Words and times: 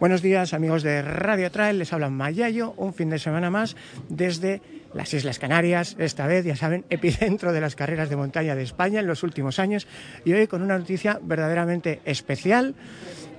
Buenos 0.00 0.22
días 0.22 0.54
amigos 0.54 0.82
de 0.82 1.02
Radio 1.02 1.52
Trail, 1.52 1.78
les 1.78 1.92
habla 1.92 2.10
Mayayo, 2.10 2.74
un 2.76 2.94
fin 2.94 3.10
de 3.10 3.20
semana 3.20 3.48
más 3.48 3.76
desde 4.08 4.60
las 4.92 5.14
Islas 5.14 5.38
Canarias, 5.38 5.94
esta 6.00 6.26
vez 6.26 6.44
ya 6.44 6.56
saben, 6.56 6.84
epicentro 6.90 7.52
de 7.52 7.60
las 7.60 7.76
carreras 7.76 8.10
de 8.10 8.16
montaña 8.16 8.56
de 8.56 8.64
España 8.64 8.98
en 8.98 9.06
los 9.06 9.22
últimos 9.22 9.60
años 9.60 9.86
y 10.24 10.32
hoy 10.32 10.48
con 10.48 10.62
una 10.62 10.78
noticia 10.78 11.20
verdaderamente 11.22 12.00
especial. 12.04 12.74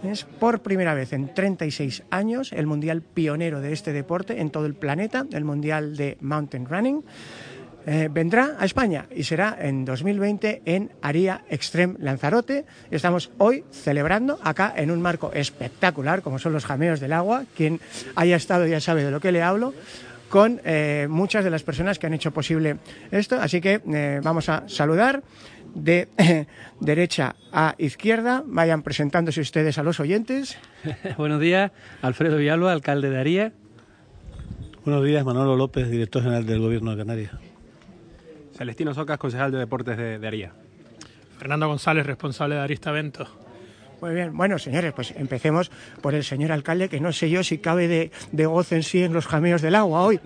Es 0.03 0.23
por 0.23 0.61
primera 0.61 0.93
vez 0.93 1.13
en 1.13 1.33
36 1.33 2.03
años 2.09 2.53
el 2.53 2.67
mundial 2.67 3.01
pionero 3.01 3.59
de 3.59 3.73
este 3.73 3.91
deporte 3.91 4.39
en 4.39 4.49
todo 4.49 4.65
el 4.65 4.75
planeta, 4.75 5.25
el 5.33 5.43
mundial 5.43 5.97
de 5.97 6.17
mountain 6.21 6.65
running. 6.67 7.03
Eh, 7.87 8.09
vendrá 8.11 8.55
a 8.57 8.65
España 8.65 9.05
y 9.15 9.23
será 9.23 9.55
en 9.59 9.85
2020 9.85 10.63
en 10.65 10.91
Aria 11.01 11.43
Extreme 11.49 11.95
Lanzarote. 11.99 12.65
Estamos 12.89 13.29
hoy 13.37 13.63
celebrando 13.71 14.39
acá 14.43 14.73
en 14.75 14.89
un 14.89 15.01
marco 15.01 15.31
espectacular, 15.33 16.23
como 16.23 16.39
son 16.39 16.53
los 16.53 16.65
jameos 16.65 16.99
del 16.99 17.13
agua. 17.13 17.45
Quien 17.55 17.79
haya 18.15 18.35
estado 18.35 18.65
ya 18.65 18.79
sabe 18.79 19.03
de 19.03 19.11
lo 19.11 19.19
que 19.19 19.31
le 19.31 19.43
hablo 19.43 19.73
con 20.29 20.59
eh, 20.65 21.07
muchas 21.09 21.43
de 21.43 21.51
las 21.51 21.61
personas 21.61 21.99
que 21.99 22.07
han 22.07 22.13
hecho 22.13 22.31
posible 22.31 22.77
esto. 23.11 23.39
Así 23.39 23.61
que 23.61 23.81
eh, 23.93 24.19
vamos 24.23 24.49
a 24.49 24.67
saludar 24.67 25.21
de 25.75 26.07
derecha 26.79 27.35
a 27.51 27.75
izquierda. 27.77 28.43
Vayan 28.47 28.81
presentándose 28.81 29.41
ustedes 29.41 29.77
a 29.77 29.83
los 29.83 29.99
oyentes. 29.99 30.57
Buenos 31.17 31.39
días, 31.39 31.71
Alfredo 32.01 32.37
Villalba, 32.37 32.71
alcalde 32.71 33.11
de 33.11 33.19
Aría. 33.19 33.51
Buenos 34.83 35.05
días, 35.05 35.23
Manolo 35.23 35.55
López, 35.55 35.89
director 35.89 36.23
general 36.23 36.45
del 36.45 36.59
Gobierno 36.59 36.91
de 36.91 36.97
Canarias. 36.97 37.31
Celestino 38.55 38.93
Socas, 38.93 39.17
concejal 39.17 39.51
de 39.51 39.57
Deportes 39.57 39.97
de, 39.97 40.17
de 40.17 40.27
Aría. 40.27 40.53
Fernando 41.37 41.67
González, 41.67 42.05
responsable 42.05 42.55
de 42.55 42.61
Arista 42.61 42.91
Ventos. 42.91 43.29
Muy 44.05 44.13
bien, 44.13 44.37
bueno, 44.37 44.59
señores, 44.59 44.93
pues 44.93 45.15
empecemos 45.17 45.71
por 45.99 46.13
el 46.13 46.23
señor 46.23 46.51
alcalde, 46.51 46.89
que 46.89 46.99
no 46.99 47.11
sé 47.11 47.27
yo 47.27 47.43
si 47.43 47.57
cabe 47.57 47.87
de, 47.87 48.11
de 48.31 48.45
gozo 48.45 48.75
en 48.75 48.83
sí 48.83 49.01
en 49.01 49.13
los 49.13 49.25
jameos 49.25 49.63
del 49.63 49.73
agua 49.73 50.03
hoy. 50.03 50.19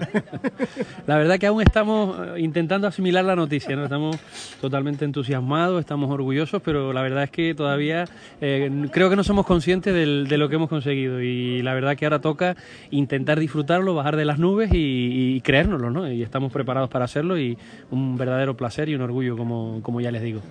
La 1.07 1.15
verdad 1.15 1.39
que 1.39 1.47
aún 1.47 1.61
estamos 1.61 2.19
eh, 2.19 2.41
intentando 2.41 2.87
asimilar 2.87 3.23
la 3.23 3.37
noticia, 3.37 3.77
¿no? 3.77 3.85
Estamos 3.85 4.17
totalmente 4.59 5.05
entusiasmados, 5.05 5.79
estamos 5.79 6.11
orgullosos, 6.11 6.61
pero 6.61 6.91
la 6.91 7.01
verdad 7.01 7.23
es 7.23 7.31
que 7.31 7.55
todavía 7.55 8.03
eh, 8.41 8.69
creo 8.91 9.09
que 9.09 9.15
no 9.15 9.23
somos 9.23 9.45
conscientes 9.45 9.93
del, 9.93 10.27
de 10.27 10.37
lo 10.37 10.49
que 10.49 10.55
hemos 10.55 10.67
conseguido 10.67 11.21
y 11.21 11.61
la 11.61 11.73
verdad 11.73 11.95
que 11.95 12.05
ahora 12.05 12.19
toca 12.19 12.57
intentar 12.91 13.39
disfrutarlo, 13.39 13.95
bajar 13.95 14.17
de 14.17 14.25
las 14.25 14.39
nubes 14.39 14.73
y, 14.73 15.35
y 15.35 15.39
creérnoslo, 15.39 15.89
¿no? 15.89 16.11
Y 16.11 16.21
estamos 16.21 16.51
preparados 16.51 16.89
para 16.89 17.05
hacerlo 17.05 17.39
y 17.39 17.57
un 17.91 18.17
verdadero 18.17 18.57
placer 18.57 18.89
y 18.89 18.95
un 18.95 19.03
orgullo, 19.03 19.37
como, 19.37 19.79
como 19.83 20.01
ya 20.01 20.11
les 20.11 20.21
digo. 20.21 20.41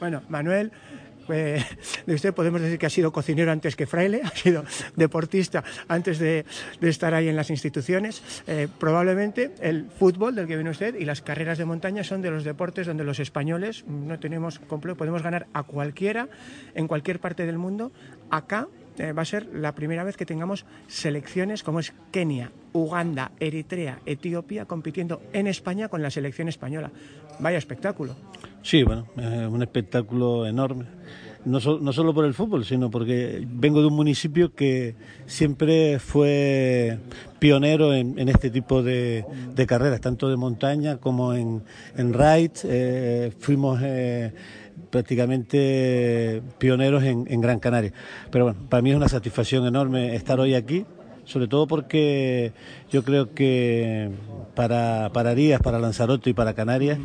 Bueno, 0.00 0.20
Manuel, 0.28 0.70
eh, 1.28 1.64
de 2.06 2.14
usted 2.14 2.34
podemos 2.34 2.60
decir 2.60 2.78
que 2.78 2.86
ha 2.86 2.90
sido 2.90 3.12
cocinero 3.12 3.52
antes 3.52 3.76
que 3.76 3.86
fraile, 3.86 4.22
ha 4.24 4.30
sido 4.30 4.64
deportista 4.96 5.64
antes 5.88 6.18
de, 6.18 6.44
de 6.80 6.88
estar 6.88 7.14
ahí 7.14 7.28
en 7.28 7.36
las 7.36 7.50
instituciones. 7.50 8.22
Eh, 8.46 8.68
probablemente 8.78 9.52
el 9.60 9.86
fútbol 9.86 10.34
del 10.34 10.46
que 10.46 10.56
viene 10.56 10.70
usted 10.70 10.94
y 10.96 11.04
las 11.04 11.22
carreras 11.22 11.58
de 11.58 11.64
montaña 11.64 12.04
son 12.04 12.22
de 12.22 12.30
los 12.30 12.44
deportes 12.44 12.86
donde 12.86 13.04
los 13.04 13.20
españoles 13.20 13.84
no 13.86 14.18
tenemos 14.18 14.58
complejo, 14.58 14.96
podemos 14.96 15.22
ganar 15.22 15.46
a 15.52 15.62
cualquiera 15.62 16.28
en 16.74 16.88
cualquier 16.88 17.20
parte 17.20 17.46
del 17.46 17.58
mundo. 17.58 17.92
Acá 18.30 18.68
eh, 18.98 19.12
va 19.12 19.22
a 19.22 19.24
ser 19.24 19.46
la 19.52 19.74
primera 19.74 20.04
vez 20.04 20.16
que 20.16 20.24
tengamos 20.24 20.66
selecciones 20.86 21.62
como 21.62 21.80
es 21.80 21.92
Kenia, 22.12 22.52
Uganda, 22.72 23.32
Eritrea, 23.40 23.98
Etiopía 24.06 24.66
compitiendo 24.66 25.20
en 25.32 25.48
España 25.48 25.88
con 25.88 26.00
la 26.00 26.10
selección 26.10 26.48
española. 26.48 26.92
Vaya 27.40 27.58
espectáculo. 27.58 28.14
Sí, 28.62 28.84
bueno, 28.84 29.06
es 29.16 29.48
un 29.48 29.62
espectáculo 29.62 30.46
enorme. 30.46 30.86
No, 31.44 31.60
so, 31.60 31.78
no, 31.78 31.92
solo 31.92 32.14
por 32.14 32.24
el 32.24 32.32
fútbol, 32.32 32.64
sino 32.64 32.90
porque 32.90 33.46
vengo 33.46 33.80
de 33.80 33.88
un 33.88 33.94
municipio 33.94 34.54
que 34.54 34.94
siempre 35.26 35.98
fue 35.98 36.98
pionero 37.38 37.92
en, 37.92 38.18
en 38.18 38.30
este 38.30 38.50
tipo 38.50 38.82
de, 38.82 39.26
de, 39.54 39.66
carreras, 39.66 40.00
tanto 40.00 40.30
de 40.30 40.36
montaña 40.36 40.96
como 40.96 41.34
en, 41.34 41.62
en 41.96 42.14
ride. 42.14 42.52
Eh, 42.64 43.32
fuimos 43.38 43.80
eh, 43.82 44.32
prácticamente 44.90 46.42
pioneros 46.56 47.02
en, 47.04 47.26
en 47.28 47.40
Gran 47.40 47.60
Canaria. 47.60 47.92
Pero 48.30 48.46
bueno, 48.46 48.60
para 48.70 48.80
mí 48.80 48.90
es 48.90 48.96
una 48.96 49.08
satisfacción 49.08 49.66
enorme 49.66 50.14
estar 50.14 50.40
hoy 50.40 50.54
aquí 50.54 50.86
sobre 51.24 51.48
todo 51.48 51.66
porque 51.66 52.52
yo 52.92 53.02
creo 53.02 53.34
que 53.34 54.10
para, 54.54 55.10
para 55.12 55.30
Arías, 55.30 55.60
para 55.60 55.78
Lanzarote 55.78 56.30
y 56.30 56.32
para 56.32 56.54
Canarias, 56.54 56.98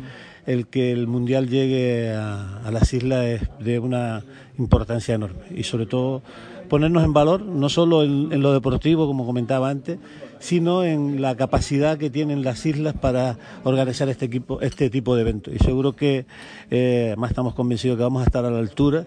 el 0.46 0.66
que 0.66 0.92
el 0.92 1.06
Mundial 1.06 1.48
llegue 1.48 2.12
a, 2.12 2.58
a, 2.64 2.70
las 2.70 2.92
islas 2.92 3.24
es 3.26 3.42
de 3.58 3.78
una 3.78 4.24
importancia 4.58 5.14
enorme. 5.14 5.42
Y 5.54 5.64
sobre 5.64 5.86
todo 5.86 6.22
ponernos 6.68 7.04
en 7.04 7.12
valor, 7.12 7.42
no 7.42 7.68
solo 7.68 8.02
en, 8.02 8.32
en 8.32 8.42
lo 8.42 8.52
deportivo, 8.52 9.06
como 9.06 9.26
comentaba 9.26 9.70
antes, 9.70 9.98
sino 10.40 10.84
en 10.84 11.20
la 11.20 11.36
capacidad 11.36 11.98
que 11.98 12.10
tienen 12.10 12.42
las 12.42 12.66
islas 12.66 12.94
para 12.94 13.36
organizar 13.62 14.08
este, 14.08 14.24
equipo, 14.24 14.60
este 14.62 14.90
tipo 14.90 15.14
de 15.14 15.22
eventos. 15.22 15.54
Y 15.54 15.58
seguro 15.58 15.94
que, 15.94 16.26
eh, 16.70 17.14
más 17.16 17.30
estamos 17.30 17.54
convencidos 17.54 17.96
que 17.96 18.02
vamos 18.02 18.22
a 18.22 18.24
estar 18.24 18.44
a 18.44 18.50
la 18.50 18.58
altura. 18.58 19.04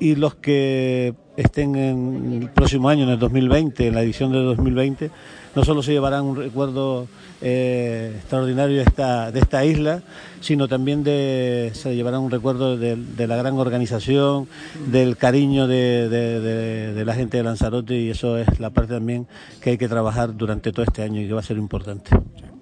Y 0.00 0.16
los 0.16 0.34
que 0.34 1.14
estén 1.36 1.76
en 1.76 2.42
el 2.42 2.50
próximo 2.50 2.88
año, 2.88 3.04
en 3.04 3.10
el 3.10 3.18
2020, 3.18 3.86
en 3.86 3.94
la 3.94 4.02
edición 4.02 4.32
de 4.32 4.38
2020, 4.38 5.10
no 5.54 5.64
solo 5.64 5.82
se 5.82 5.92
llevarán 5.92 6.24
un 6.24 6.36
recuerdo 6.36 7.08
eh, 7.40 8.12
extraordinario 8.16 8.76
de 8.76 8.82
esta, 8.82 9.30
de 9.30 9.40
esta 9.40 9.64
isla, 9.64 10.02
sino 10.40 10.68
también 10.68 11.04
de, 11.04 11.70
se 11.74 11.94
llevarán 11.94 12.20
un 12.20 12.30
recuerdo 12.30 12.76
de, 12.76 13.26
la 13.26 13.36
gran 13.36 13.58
organización, 13.58 14.48
del 14.86 15.16
cariño 15.16 15.66
de, 15.66 16.08
de, 16.08 16.92
de, 16.92 17.04
la 17.04 17.14
gente 17.14 17.36
de 17.36 17.42
Lanzarote 17.42 17.94
y 17.94 18.10
eso 18.10 18.38
es 18.38 18.60
la 18.60 18.70
parte 18.70 18.94
también 18.94 19.26
que 19.60 19.70
hay 19.70 19.78
que 19.78 19.88
trabajar 19.88 20.36
durante 20.36 20.72
todo 20.72 20.84
este 20.84 21.02
año 21.02 21.20
y 21.20 21.26
que 21.26 21.32
va 21.32 21.40
a 21.40 21.44
ser 21.44 21.56
importante. 21.56 22.10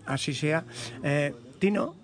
Así 0.06 0.34
sea. 0.34 0.64
Eh, 1.02 1.34
Tino, 1.58 1.94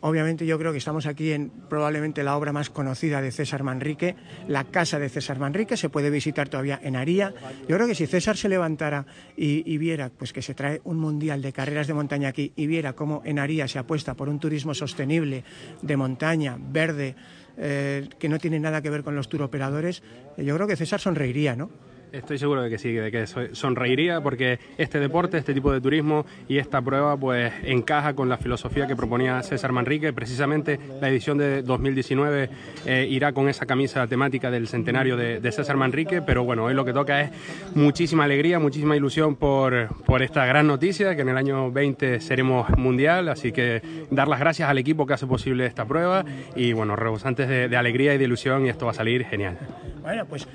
obviamente 0.00 0.46
yo 0.46 0.58
creo 0.58 0.72
que 0.72 0.78
estamos 0.78 1.06
aquí 1.06 1.32
en 1.32 1.50
probablemente 1.68 2.22
la 2.22 2.36
obra 2.36 2.52
más 2.52 2.70
conocida 2.70 3.20
de 3.20 3.32
César 3.32 3.62
Manrique, 3.62 4.16
la 4.48 4.64
casa 4.64 4.98
de 4.98 5.08
César 5.08 5.38
Manrique, 5.38 5.76
se 5.76 5.88
puede 5.88 6.10
visitar 6.10 6.48
todavía 6.48 6.80
en 6.82 6.96
Aría. 6.96 7.34
Yo 7.68 7.76
creo 7.76 7.86
que 7.86 7.94
si 7.94 8.06
César 8.06 8.36
se 8.36 8.48
levantara 8.48 9.06
y, 9.36 9.76
viera 9.78 10.10
pues 10.10 10.32
que 10.32 10.42
se 10.42 10.54
trae 10.54 10.80
un 10.84 10.98
mundial 10.98 11.42
de 11.42 11.52
carreras 11.52 11.86
de 11.86 11.94
montaña 11.94 12.28
aquí 12.28 12.52
y 12.56 12.66
viera 12.66 12.94
cómo 12.94 13.22
en 13.24 13.38
Aría 13.38 13.68
se 13.68 13.78
apuesta 13.78 14.14
por 14.14 14.28
un 14.28 14.38
turismo 14.38 14.74
sostenible 14.74 15.44
de 15.82 15.96
montaña, 15.96 16.56
verde, 16.58 17.16
eh, 17.56 18.08
que 18.18 18.28
no 18.28 18.38
tiene 18.38 18.58
nada 18.60 18.82
que 18.82 18.90
ver 18.90 19.02
con 19.04 19.14
los 19.14 19.28
turoperadores, 19.28 20.02
yo 20.36 20.54
creo 20.54 20.66
que 20.66 20.76
César 20.76 21.00
sonreiría, 21.00 21.54
¿no? 21.54 21.70
Estoy 22.14 22.38
seguro 22.38 22.62
de 22.62 22.70
que 22.70 22.78
sí, 22.78 22.92
de 22.92 23.10
que 23.10 23.26
sonreiría 23.26 24.20
porque 24.20 24.60
este 24.78 25.00
deporte, 25.00 25.36
este 25.36 25.52
tipo 25.52 25.72
de 25.72 25.80
turismo 25.80 26.24
y 26.48 26.58
esta 26.58 26.80
prueba 26.80 27.16
pues 27.16 27.52
encaja 27.64 28.14
con 28.14 28.28
la 28.28 28.36
filosofía 28.36 28.86
que 28.86 28.94
proponía 28.94 29.42
César 29.42 29.72
Manrique. 29.72 30.12
Precisamente 30.12 30.78
la 31.00 31.08
edición 31.08 31.38
de 31.38 31.62
2019 31.62 32.50
eh, 32.86 33.08
irá 33.10 33.32
con 33.32 33.48
esa 33.48 33.66
camisa 33.66 34.06
temática 34.06 34.52
del 34.52 34.68
centenario 34.68 35.16
de, 35.16 35.40
César 35.50 35.76
Manrique, 35.76 36.22
pero 36.22 36.44
bueno, 36.44 36.64
hoy 36.64 36.74
lo 36.74 36.84
que 36.84 36.92
toca 36.92 37.20
es 37.20 37.30
muchísima 37.74 38.24
alegría, 38.24 38.60
muchísima 38.60 38.96
ilusión 38.96 39.34
por, 39.34 39.88
por 40.04 40.22
esta 40.22 40.46
gran 40.46 40.68
noticia, 40.68 41.16
que 41.16 41.22
en 41.22 41.30
el 41.30 41.36
año 41.36 41.72
20 41.72 42.20
seremos 42.20 42.68
mundial, 42.78 43.28
así 43.28 43.50
que 43.50 43.82
dar 44.10 44.28
las 44.28 44.38
gracias 44.38 44.68
al 44.68 44.78
equipo 44.78 45.04
que 45.04 45.14
hace 45.14 45.26
posible 45.26 45.66
esta 45.66 45.84
prueba 45.84 46.24
y 46.54 46.72
bueno, 46.74 46.94
rebosantes 46.94 47.48
de 47.48 47.76
alegría 47.76 48.14
y 48.14 48.18
de 48.18 48.24
ilusión 48.24 48.66
y 48.66 48.68
esto 48.68 48.86
va 48.86 48.92
a 48.92 48.94
salir 48.94 49.24
genial. 49.24 49.58
Bueno, 50.02 50.26
pues 50.26 50.46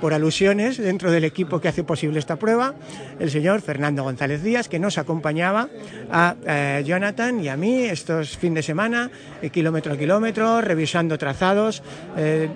por 0.00 0.14
alusiones 0.14 0.78
dentro 0.78 1.10
del 1.10 1.24
equipo 1.24 1.60
que 1.60 1.68
hace 1.68 1.84
posible 1.84 2.18
esta 2.18 2.36
prueba, 2.36 2.74
el 3.18 3.30
señor 3.30 3.60
Fernando 3.60 4.04
González 4.04 4.42
Díaz, 4.42 4.68
que 4.68 4.78
nos 4.78 4.98
acompañaba 4.98 5.68
a 6.10 6.36
eh, 6.46 6.82
Jonathan 6.86 7.40
y 7.42 7.48
a 7.48 7.56
mí 7.56 7.84
estos 7.84 8.36
fin 8.36 8.54
de 8.54 8.62
semana, 8.62 9.10
eh, 9.42 9.50
kilómetro 9.50 9.92
a 9.92 9.96
kilómetro, 9.96 10.60
revisando 10.60 11.18
trazados. 11.18 11.82
Eh, 12.16 12.48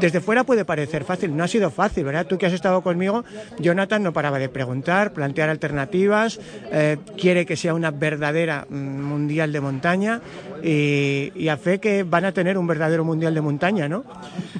desde 0.00 0.20
fuera 0.20 0.44
puede 0.44 0.64
parecer 0.64 1.04
fácil, 1.04 1.36
no 1.36 1.44
ha 1.44 1.48
sido 1.48 1.70
fácil, 1.70 2.04
¿verdad? 2.04 2.26
Tú 2.26 2.38
que 2.38 2.46
has 2.46 2.52
estado 2.52 2.82
conmigo, 2.82 3.24
Jonathan 3.58 4.02
no 4.02 4.12
paraba 4.12 4.38
de 4.38 4.48
preguntar, 4.48 5.12
plantear 5.12 5.48
alternativas, 5.48 6.40
eh, 6.72 6.98
quiere 7.16 7.46
que 7.46 7.56
sea 7.56 7.74
una 7.74 7.90
verdadera 7.90 8.66
mundial 8.70 9.52
de 9.52 9.60
montaña 9.60 10.20
y, 10.62 11.48
a 11.48 11.56
fe 11.56 11.78
que 11.78 12.02
van 12.02 12.24
a 12.24 12.32
tener 12.32 12.58
un 12.58 12.66
verdadero 12.66 13.04
mundial 13.04 13.34
de 13.34 13.40
montaña, 13.40 13.88
¿no? 13.88 14.04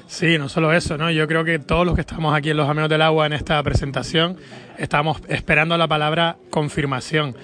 Sí, 0.07 0.37
no 0.37 0.49
solo 0.49 0.73
eso, 0.73 0.97
¿no? 0.97 1.11
Yo 1.11 1.27
creo 1.27 1.43
que 1.43 1.59
todos 1.59 1.85
los 1.85 1.93
que 1.93 2.01
estamos 2.01 2.35
aquí 2.35 2.49
en 2.49 2.57
los 2.57 2.67
Amigos 2.67 2.89
del 2.89 3.01
Agua 3.01 3.27
en 3.27 3.33
esta 3.33 3.61
presentación 3.61 4.37
estamos 4.77 5.21
esperando 5.27 5.77
la 5.77 5.87
palabra 5.87 6.37
confirmación. 6.49 7.35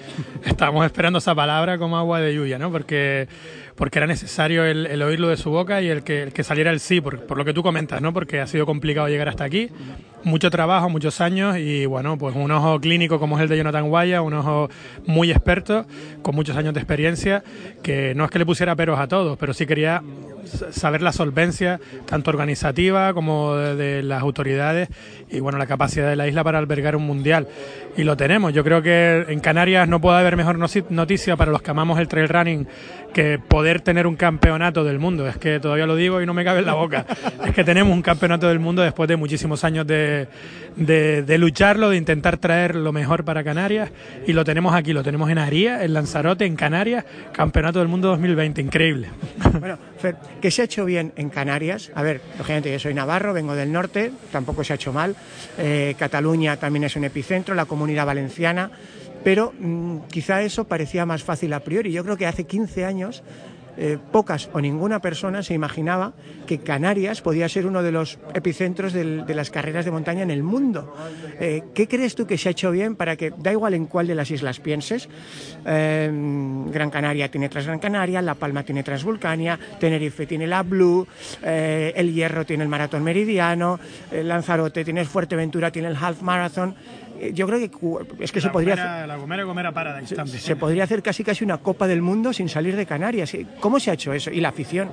Estamos 0.44 0.84
esperando 0.84 1.18
esa 1.18 1.34
palabra 1.34 1.78
como 1.78 1.96
agua 1.96 2.20
de 2.20 2.34
lluvia, 2.34 2.58
¿no? 2.58 2.72
Porque 2.72 3.28
porque 3.76 3.98
era 3.98 4.06
necesario 4.06 4.64
el, 4.64 4.86
el, 4.86 5.02
oírlo 5.02 5.28
de 5.28 5.36
su 5.36 5.50
boca 5.50 5.82
y 5.82 5.88
el 5.88 6.02
que, 6.02 6.22
el 6.22 6.32
que 6.32 6.42
saliera 6.42 6.70
el 6.70 6.80
sí, 6.80 7.00
por, 7.00 7.26
por, 7.26 7.36
lo 7.36 7.44
que 7.44 7.52
tú 7.52 7.62
comentas, 7.62 8.00
¿no? 8.00 8.12
Porque 8.12 8.40
ha 8.40 8.46
sido 8.46 8.66
complicado 8.66 9.08
llegar 9.08 9.28
hasta 9.28 9.44
aquí. 9.44 9.68
mucho 10.24 10.50
trabajo, 10.50 10.88
muchos 10.88 11.20
años 11.20 11.58
y 11.58 11.86
bueno, 11.86 12.18
pues 12.18 12.34
un 12.34 12.50
ojo 12.50 12.80
clínico 12.80 13.20
como 13.20 13.36
es 13.36 13.42
el 13.42 13.48
de 13.48 13.58
Jonathan 13.58 13.88
Guaya, 13.88 14.22
un 14.22 14.34
ojo 14.34 14.70
muy 15.06 15.30
experto, 15.30 15.86
con 16.22 16.34
muchos 16.34 16.56
años 16.56 16.74
de 16.74 16.80
experiencia, 16.80 17.44
que 17.82 18.14
no 18.14 18.24
es 18.24 18.30
que 18.30 18.38
le 18.38 18.46
pusiera 18.46 18.74
peros 18.74 18.98
a 18.98 19.06
todos, 19.06 19.38
pero 19.38 19.52
sí 19.52 19.66
quería 19.66 20.02
saber 20.46 21.02
la 21.02 21.12
solvencia, 21.12 21.80
tanto 22.06 22.30
organizativa 22.30 23.12
como 23.14 23.56
de, 23.56 24.02
las 24.02 24.22
autoridades 24.22 24.88
y 25.30 25.40
bueno, 25.40 25.58
la 25.58 25.66
capacidad 25.66 26.08
de 26.08 26.16
la 26.16 26.28
isla 26.28 26.44
para 26.44 26.58
albergar 26.58 26.96
un 26.96 27.06
mundial. 27.06 27.48
Y 27.96 28.04
lo 28.04 28.16
tenemos. 28.16 28.52
Yo 28.52 28.62
creo 28.62 28.82
que 28.82 29.24
en 29.28 29.40
Canarias 29.40 29.88
no 29.88 30.00
puede 30.00 30.18
haber 30.18 30.36
mejor 30.36 30.58
noticia 30.58 31.36
para 31.36 31.50
los 31.50 31.62
que 31.62 31.70
amamos 31.70 31.98
el 31.98 32.08
trail 32.08 32.28
running 32.28 32.66
que 33.16 33.38
poder 33.38 33.80
tener 33.80 34.06
un 34.06 34.14
campeonato 34.14 34.84
del 34.84 34.98
mundo. 34.98 35.26
Es 35.26 35.38
que 35.38 35.58
todavía 35.58 35.86
lo 35.86 35.96
digo 35.96 36.20
y 36.20 36.26
no 36.26 36.34
me 36.34 36.44
cabe 36.44 36.58
en 36.58 36.66
la 36.66 36.74
boca. 36.74 37.06
es 37.46 37.54
que 37.54 37.64
tenemos 37.64 37.94
un 37.94 38.02
campeonato 38.02 38.46
del 38.46 38.58
mundo 38.58 38.82
después 38.82 39.08
de 39.08 39.16
muchísimos 39.16 39.64
años 39.64 39.86
de, 39.86 40.28
de, 40.76 41.38
lucharlo, 41.38 41.88
de 41.88 41.96
intentar 41.96 42.36
traer 42.36 42.74
lo 42.74 42.92
mejor 42.92 43.24
para 43.24 43.42
Canarias. 43.42 43.90
Y 44.26 44.34
lo 44.34 44.44
tenemos 44.44 44.74
aquí, 44.74 44.92
lo 44.92 45.02
tenemos 45.02 45.30
en 45.30 45.38
Aría, 45.38 45.82
en 45.82 45.94
Lanzarote, 45.94 46.44
en 46.44 46.56
Canarias, 46.56 47.06
campeonato 47.32 47.78
del 47.78 47.88
mundo 47.88 48.08
2020. 48.08 48.60
Increíble. 48.60 49.08
Bueno, 49.58 49.78
Fer, 49.98 50.16
¿qué 50.40 50.50
se 50.50 50.62
ha 50.62 50.64
hecho 50.64 50.84
bien 50.84 51.12
en 51.16 51.30
Canarias? 51.30 51.90
A 51.94 52.02
ver, 52.02 52.20
lógicamente 52.38 52.72
yo 52.72 52.78
soy 52.78 52.94
navarro, 52.94 53.32
vengo 53.32 53.54
del 53.54 53.72
norte, 53.72 54.12
tampoco 54.32 54.64
se 54.64 54.72
ha 54.72 54.76
hecho 54.76 54.92
mal. 54.92 55.16
Eh, 55.58 55.94
Cataluña 55.98 56.56
también 56.56 56.84
es 56.84 56.96
un 56.96 57.04
epicentro, 57.04 57.54
la 57.54 57.64
comunidad 57.64 58.06
valenciana 58.06 58.70
pero 59.26 59.52
mm, 59.58 60.02
quizá 60.08 60.42
eso 60.42 60.68
parecía 60.68 61.04
más 61.04 61.24
fácil 61.24 61.52
a 61.52 61.58
priori. 61.58 61.90
Yo 61.90 62.04
creo 62.04 62.16
que 62.16 62.26
hace 62.26 62.44
15 62.44 62.84
años 62.84 63.24
eh, 63.76 63.98
pocas 64.10 64.48
o 64.52 64.60
ninguna 64.60 65.00
persona 65.00 65.42
se 65.42 65.54
imaginaba 65.54 66.14
que 66.46 66.58
Canarias 66.58 67.20
podía 67.20 67.48
ser 67.48 67.66
uno 67.66 67.82
de 67.82 67.92
los 67.92 68.18
epicentros 68.34 68.92
de 68.92 69.34
las 69.34 69.50
carreras 69.50 69.84
de 69.84 69.90
montaña 69.90 70.22
en 70.22 70.30
el 70.30 70.42
mundo. 70.42 70.94
Eh, 71.40 71.64
¿Qué 71.74 71.86
crees 71.86 72.14
tú 72.14 72.26
que 72.26 72.38
se 72.38 72.48
ha 72.48 72.52
hecho 72.52 72.70
bien 72.70 72.96
para 72.96 73.16
que, 73.16 73.32
da 73.36 73.52
igual 73.52 73.74
en 73.74 73.86
cuál 73.86 74.06
de 74.06 74.14
las 74.14 74.30
islas 74.30 74.60
pienses, 74.60 75.08
eh, 75.66 76.10
Gran 76.72 76.90
Canaria 76.90 77.30
tiene 77.30 77.48
Transgran 77.48 77.78
Canaria, 77.78 78.22
La 78.22 78.34
Palma 78.34 78.62
tiene 78.62 78.82
Transvulcania, 78.82 79.58
Tenerife 79.78 80.26
tiene 80.26 80.46
la 80.46 80.62
Blue, 80.62 81.06
El 81.42 82.14
Hierro 82.14 82.46
tiene 82.46 82.62
el 82.62 82.68
Maratón 82.68 83.02
Meridiano, 83.02 83.78
Lanzarote 84.10 84.84
tiene 84.84 85.04
Fuerteventura, 85.04 85.70
tiene 85.70 85.88
el 85.88 85.96
Half 85.96 86.22
Marathon, 86.22 86.74
yo 87.32 87.46
creo 87.46 87.58
que 87.58 88.24
es 88.24 88.32
que 88.32 88.40
se 88.40 88.50
podría 88.50 88.74
hacer, 88.74 89.08
la 89.08 89.16
Gomera 89.16 89.44
Gomera 89.44 89.72
se, 90.04 90.56
podría 90.56 90.84
hacer 90.84 91.02
casi 91.02 91.24
casi 91.24 91.44
una 91.44 91.58
Copa 91.58 91.86
del 91.86 92.02
Mundo 92.02 92.32
sin 92.32 92.48
salir 92.48 92.76
de 92.76 92.86
Canarias. 92.86 93.36
¿Cómo 93.60 93.80
se 93.80 93.90
ha 93.90 93.94
hecho 93.94 94.12
eso? 94.12 94.30
Y 94.30 94.40
la 94.40 94.50
afición. 94.50 94.90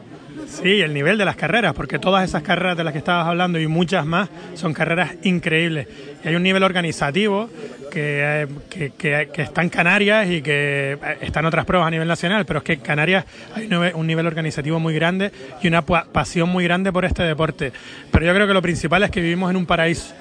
Sí, 0.47 0.81
el 0.81 0.93
nivel 0.93 1.17
de 1.17 1.25
las 1.25 1.35
carreras, 1.35 1.73
porque 1.73 1.99
todas 1.99 2.23
esas 2.23 2.43
carreras 2.43 2.77
de 2.77 2.83
las 2.83 2.93
que 2.93 2.99
estabas 2.99 3.27
hablando 3.27 3.59
y 3.59 3.67
muchas 3.67 4.05
más 4.05 4.29
son 4.55 4.73
carreras 4.73 5.11
increíbles. 5.23 5.87
Y 6.23 6.27
hay 6.27 6.35
un 6.35 6.43
nivel 6.43 6.63
organizativo 6.63 7.49
que, 7.91 8.47
que, 8.69 8.91
que, 9.31 9.41
está 9.41 9.61
en 9.61 9.69
Canarias 9.69 10.27
y 10.29 10.41
que 10.41 10.97
está 11.21 11.41
en 11.41 11.45
otras 11.45 11.65
pruebas 11.65 11.87
a 11.87 11.91
nivel 11.91 12.07
nacional, 12.07 12.45
pero 12.45 12.59
es 12.59 12.65
que 12.65 12.73
en 12.73 12.79
Canarias 12.79 13.25
hay 13.55 13.67
un 13.93 14.07
nivel 14.07 14.25
organizativo 14.25 14.79
muy 14.79 14.95
grande 14.95 15.31
y 15.61 15.67
una 15.67 15.83
pasión 15.83 16.49
muy 16.49 16.63
grande 16.63 16.91
por 16.91 17.05
este 17.05 17.23
deporte. 17.23 17.71
Pero 18.11 18.25
yo 18.25 18.33
creo 18.33 18.47
que 18.47 18.53
lo 18.53 18.61
principal 18.61 19.03
es 19.03 19.11
que 19.11 19.21
vivimos 19.21 19.49
en 19.49 19.57
un 19.57 19.65
paraíso. 19.65 20.13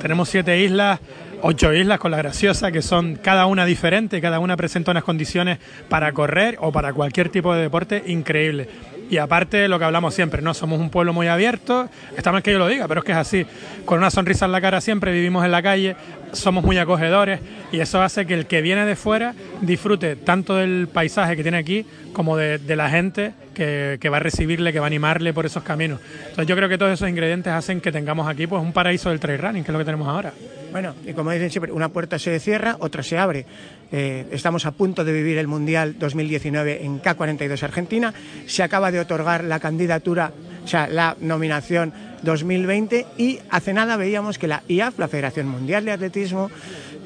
Tenemos 0.00 0.28
siete 0.28 0.60
islas 0.60 1.00
ocho 1.48 1.72
islas 1.72 2.00
con 2.00 2.10
la 2.10 2.16
graciosa, 2.16 2.72
que 2.72 2.82
son 2.82 3.14
cada 3.14 3.46
una 3.46 3.64
diferente, 3.64 4.20
cada 4.20 4.40
una 4.40 4.56
presenta 4.56 4.90
unas 4.90 5.04
condiciones 5.04 5.58
para 5.88 6.10
correr 6.12 6.56
o 6.60 6.72
para 6.72 6.92
cualquier 6.92 7.28
tipo 7.28 7.54
de 7.54 7.62
deporte 7.62 8.02
increíble. 8.08 8.68
Y 9.08 9.18
aparte, 9.18 9.68
lo 9.68 9.78
que 9.78 9.84
hablamos 9.84 10.12
siempre, 10.12 10.42
¿no? 10.42 10.54
Somos 10.54 10.80
un 10.80 10.90
pueblo 10.90 11.12
muy 11.12 11.28
abierto, 11.28 11.88
está 12.16 12.32
mal 12.32 12.42
que 12.42 12.50
yo 12.50 12.58
lo 12.58 12.66
diga, 12.66 12.88
pero 12.88 12.98
es 12.98 13.04
que 13.04 13.12
es 13.12 13.18
así. 13.18 13.46
Con 13.84 13.98
una 13.98 14.10
sonrisa 14.10 14.46
en 14.46 14.52
la 14.52 14.60
cara 14.60 14.80
siempre, 14.80 15.12
vivimos 15.12 15.44
en 15.44 15.52
la 15.52 15.62
calle, 15.62 15.94
somos 16.32 16.64
muy 16.64 16.78
acogedores 16.78 17.38
y 17.70 17.78
eso 17.78 18.02
hace 18.02 18.26
que 18.26 18.34
el 18.34 18.46
que 18.46 18.60
viene 18.60 18.84
de 18.84 18.96
fuera 18.96 19.32
disfrute 19.60 20.16
tanto 20.16 20.56
del 20.56 20.88
paisaje 20.92 21.36
que 21.36 21.42
tiene 21.42 21.58
aquí 21.58 21.86
como 22.12 22.36
de, 22.36 22.58
la 22.74 22.90
gente 22.90 23.34
que, 23.56 24.08
va 24.10 24.18
a 24.18 24.20
recibirle, 24.20 24.72
que 24.72 24.80
va 24.80 24.86
a 24.86 24.88
animarle 24.88 25.32
por 25.32 25.46
esos 25.46 25.62
caminos. 25.62 26.00
Entonces 26.20 26.46
yo 26.46 26.54
creo 26.54 26.68
que 26.68 26.76
todos 26.76 26.92
esos 26.92 27.08
ingredientes 27.08 27.52
hacen 27.52 27.80
que 27.80 27.90
tengamos 27.90 28.28
aquí 28.28 28.46
pues 28.46 28.62
un 28.62 28.72
paraíso 28.72 29.08
del 29.08 29.18
trail 29.18 29.40
running, 29.40 29.64
que 29.64 29.70
es 29.70 29.72
lo 29.72 29.78
que 29.78 29.84
tenemos 29.84 30.06
ahora. 30.06 30.32
Bueno, 30.72 30.94
y 31.06 31.14
como 31.14 31.30
dicen 31.30 31.50
siempre, 31.50 31.72
una 31.72 31.88
puerta 31.88 32.18
se 32.18 32.38
cierra, 32.38 32.76
otra 32.80 33.02
se 33.02 33.16
abre. 33.16 33.46
Eh, 33.90 34.26
estamos 34.30 34.66
a 34.66 34.72
punto 34.72 35.04
de 35.04 35.12
vivir 35.12 35.38
el 35.38 35.46
Mundial 35.46 35.96
2019 35.98 36.84
en 36.84 37.00
K42 37.00 37.62
Argentina. 37.62 38.12
Se 38.46 38.62
acaba 38.62 38.90
de 38.90 39.00
otorgar 39.00 39.44
la 39.44 39.58
candidatura, 39.58 40.32
o 40.62 40.68
sea, 40.68 40.86
la 40.86 41.16
nominación 41.20 41.94
2020 42.22 43.06
y 43.16 43.38
hace 43.50 43.72
nada 43.72 43.96
veíamos 43.96 44.38
que 44.38 44.48
la 44.48 44.62
IAF, 44.68 44.98
la 44.98 45.08
Federación 45.08 45.48
Mundial 45.48 45.84
de 45.84 45.92
Atletismo, 45.92 46.50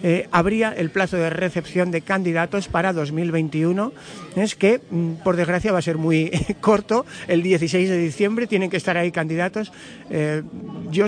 eh, 0.02 0.29
abría 0.31 0.73
el 0.73 0.91
plazo 0.91 1.17
de 1.17 1.31
recepción 1.31 1.91
de 1.91 2.00
candidatos 2.00 2.69
para 2.69 2.93
2021. 2.93 3.93
Es 4.37 4.55
que, 4.55 4.81
mm, 4.91 5.23
por 5.25 5.37
desgracia, 5.37 5.73
va 5.73 5.79
a 5.79 5.82
ser 5.82 5.99
muy 5.99 6.31
corto. 6.61 7.06
El 7.29 7.43
16 7.43 7.88
de 7.88 7.99
diciembre 7.99 8.47
tienen 8.47 8.70
que 8.70 8.76
estar 8.76 8.97
ahí 8.97 9.12
candidatos. 9.12 9.73
Eh, 10.11 10.43
yo 10.91 11.06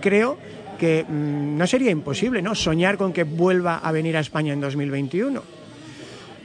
creo 0.00 0.38
que 0.78 1.04
mm, 1.08 1.56
no 1.58 1.66
sería 1.66 1.90
imposible, 1.90 2.42
¿no? 2.42 2.54
Soñar 2.54 2.96
con 2.96 3.12
que 3.12 3.24
vuelva 3.24 3.76
a 3.78 3.92
venir 3.92 4.16
a 4.16 4.20
España 4.20 4.52
en 4.52 4.60
2021. 4.60 5.57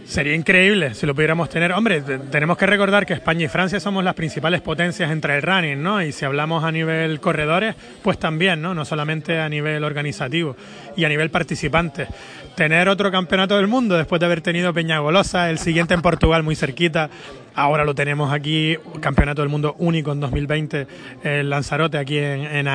Sería 0.05 0.35
increíble 0.35 0.93
si 0.93 1.05
lo 1.05 1.15
pudiéramos 1.15 1.49
tener. 1.49 1.71
Hombre, 1.71 2.01
tenemos 2.01 2.57
que 2.57 2.65
recordar 2.65 3.05
que 3.05 3.13
España 3.13 3.45
y 3.45 3.47
Francia 3.47 3.79
somos 3.79 4.03
las 4.03 4.13
principales 4.13 4.61
potencias 4.61 5.09
entre 5.11 5.35
el 5.35 5.41
running, 5.41 5.81
¿no? 5.81 6.03
Y 6.03 6.11
si 6.11 6.25
hablamos 6.25 6.63
a 6.63 6.71
nivel 6.71 7.19
corredores, 7.19 7.75
pues 8.01 8.19
también, 8.19 8.61
¿no? 8.61 8.73
No 8.73 8.85
solamente 8.85 9.39
a 9.39 9.49
nivel 9.49 9.83
organizativo 9.83 10.55
y 10.95 11.05
a 11.05 11.09
nivel 11.09 11.29
participante. 11.29 12.07
Tener 12.55 12.89
otro 12.89 13.11
campeonato 13.11 13.57
del 13.57 13.67
mundo 13.67 13.97
después 13.97 14.19
de 14.19 14.25
haber 14.25 14.41
tenido 14.41 14.73
Peñagolosa, 14.73 15.49
el 15.49 15.57
siguiente 15.57 15.93
en 15.93 16.01
Portugal 16.01 16.43
muy 16.43 16.55
cerquita, 16.55 17.09
Ahora 17.55 17.85
lo 17.85 17.93
tenemos 17.93 18.33
aquí, 18.33 18.77
Campeonato 18.99 19.43
del 19.43 19.49
Mundo 19.49 19.75
único 19.77 20.11
en 20.11 20.19
2020, 20.19 20.87
el 21.23 21.49
Lanzarote 21.49 21.99
aquí 21.99 22.17
en, 22.17 22.45
en. 22.45 22.67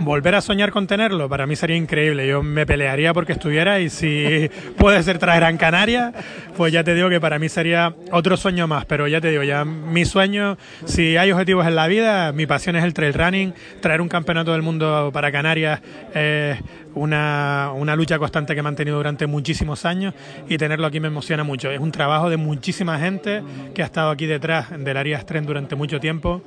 Volver 0.00 0.34
a 0.34 0.40
soñar 0.40 0.72
con 0.72 0.88
tenerlo, 0.88 1.28
para 1.28 1.46
mí 1.46 1.54
sería 1.54 1.76
increíble. 1.76 2.26
Yo 2.26 2.42
me 2.42 2.66
pelearía 2.66 3.14
porque 3.14 3.32
estuviera 3.32 3.78
y 3.78 3.88
si 3.88 4.50
puede 4.76 5.02
ser 5.04 5.18
traer 5.18 5.44
a 5.44 5.56
Canarias, 5.56 6.12
pues 6.56 6.72
ya 6.72 6.82
te 6.82 6.94
digo 6.94 7.08
que 7.08 7.20
para 7.20 7.38
mí 7.38 7.48
sería 7.48 7.94
otro 8.10 8.36
sueño 8.36 8.66
más. 8.66 8.84
Pero 8.86 9.06
ya 9.06 9.20
te 9.20 9.30
digo, 9.30 9.44
ya 9.44 9.64
mi 9.64 10.04
sueño, 10.04 10.58
si 10.84 11.16
hay 11.16 11.30
objetivos 11.30 11.66
en 11.66 11.76
la 11.76 11.86
vida, 11.86 12.32
mi 12.32 12.46
pasión 12.46 12.74
es 12.74 12.82
el 12.82 12.94
trail 12.94 13.14
running. 13.14 13.54
Traer 13.80 14.00
un 14.00 14.08
Campeonato 14.08 14.50
del 14.52 14.62
Mundo 14.62 15.10
para 15.12 15.30
Canarias 15.30 15.80
es 16.12 16.58
una, 16.94 17.70
una 17.74 17.94
lucha 17.94 18.18
constante 18.18 18.54
que 18.54 18.60
he 18.60 18.62
mantenido 18.62 18.96
durante 18.96 19.26
muchísimos 19.26 19.84
años 19.84 20.14
y 20.48 20.58
tenerlo 20.58 20.86
aquí 20.86 20.98
me 20.98 21.08
emociona 21.08 21.44
mucho. 21.44 21.70
Es 21.70 21.78
un 21.78 21.92
trabajo 21.92 22.28
de 22.28 22.36
muchísima 22.36 22.98
gente 22.98 23.42
que 23.74 23.82
ha 23.82 23.91
estado 23.92 24.10
aquí 24.10 24.24
detrás 24.24 24.70
del 24.70 24.96
área 24.96 25.18
Stren 25.18 25.44
durante 25.44 25.76
mucho 25.76 26.00
tiempo 26.00 26.40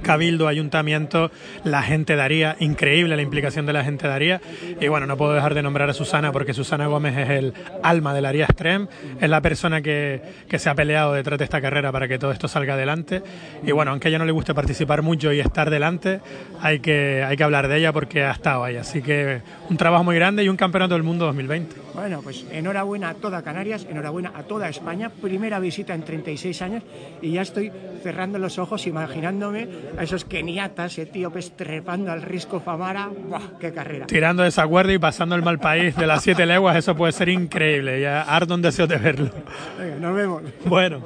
cabildo, 0.00 0.48
ayuntamiento, 0.48 1.30
la 1.64 1.82
gente 1.82 2.16
daría, 2.16 2.56
increíble 2.60 3.16
la 3.16 3.22
implicación 3.22 3.66
de 3.66 3.72
la 3.72 3.84
gente 3.84 4.08
daría. 4.08 4.40
Y 4.80 4.88
bueno, 4.88 5.06
no 5.06 5.16
puedo 5.16 5.32
dejar 5.32 5.54
de 5.54 5.62
nombrar 5.62 5.90
a 5.90 5.92
Susana 5.92 6.32
porque 6.32 6.54
Susana 6.54 6.86
Gómez 6.86 7.16
es 7.16 7.30
el 7.30 7.54
alma 7.82 8.14
del 8.14 8.26
área 8.26 8.46
extrem, 8.46 8.88
es 9.20 9.30
la 9.30 9.40
persona 9.40 9.82
que, 9.82 10.20
que, 10.48 10.58
se 10.58 10.68
ha 10.68 10.74
peleado 10.74 11.12
detrás 11.12 11.38
de 11.38 11.44
esta 11.44 11.60
carrera 11.60 11.92
para 11.92 12.08
que 12.08 12.18
todo 12.18 12.32
esto 12.32 12.48
salga 12.48 12.74
adelante. 12.74 13.22
Y 13.64 13.72
bueno, 13.72 13.90
aunque 13.90 14.08
a 14.08 14.10
ella 14.10 14.18
no 14.18 14.24
le 14.24 14.32
guste 14.32 14.54
participar 14.54 15.02
mucho 15.02 15.32
y 15.32 15.40
estar 15.40 15.70
delante, 15.70 16.20
hay 16.60 16.80
que, 16.80 17.22
hay 17.22 17.36
que 17.36 17.44
hablar 17.44 17.68
de 17.68 17.78
ella 17.78 17.92
porque 17.92 18.24
ha 18.24 18.32
estado 18.32 18.64
ahí. 18.64 18.76
Así 18.76 19.02
que 19.02 19.42
un 19.68 19.76
trabajo 19.76 20.04
muy 20.04 20.16
grande 20.16 20.44
y 20.44 20.48
un 20.48 20.56
campeonato 20.56 20.94
del 20.94 21.02
mundo 21.02 21.26
2020. 21.26 21.76
Bueno, 21.94 22.20
pues 22.22 22.46
enhorabuena 22.50 23.10
a 23.10 23.14
toda 23.14 23.42
Canarias, 23.42 23.86
enhorabuena 23.88 24.32
a 24.34 24.42
toda 24.44 24.68
España. 24.68 25.10
Primera 25.10 25.58
visita 25.58 25.94
en 25.94 26.02
36 26.02 26.62
años 26.62 26.82
y 27.20 27.32
ya 27.32 27.42
estoy 27.42 27.72
cerrando 28.02 28.38
los 28.38 28.58
ojos 28.58 28.86
imaginándome 28.86 29.68
a 29.96 30.02
esos 30.02 30.24
keniatas, 30.24 30.98
etíopes 30.98 31.56
trepando 31.56 32.12
al 32.12 32.22
risco 32.22 32.60
Famara. 32.60 33.08
¡Buah, 33.08 33.58
¡Qué 33.58 33.72
carrera! 33.72 34.06
Tirando 34.06 34.44
esa 34.44 34.66
cuerda 34.66 34.92
y 34.92 34.98
pasando 34.98 35.34
el 35.34 35.42
mal 35.42 35.58
país 35.58 35.96
de 35.96 36.06
las 36.06 36.22
siete 36.22 36.46
leguas, 36.46 36.76
eso 36.76 36.96
puede 36.96 37.12
ser 37.12 37.28
increíble. 37.28 38.00
Ya 38.00 38.22
ardo 38.22 38.54
un 38.54 38.62
deseo 38.62 38.86
de 38.86 38.96
verlo. 38.96 39.30
Venga, 39.78 39.96
nos 39.96 40.14
vemos. 40.14 40.42
Bueno. 40.64 41.02